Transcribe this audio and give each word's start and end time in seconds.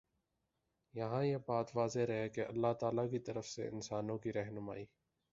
یہاں 0.93 1.23
یہ 1.23 1.37
بات 1.47 1.75
واضح 1.75 2.05
رہے 2.07 2.29
کہ 2.29 2.45
اللہ 2.45 2.73
تعالیٰ 2.79 3.09
کی 3.11 3.19
طرف 3.19 3.47
سے 3.47 3.67
انسانوں 3.67 4.17
کی 4.17 4.33
رہنمائی 4.33 4.85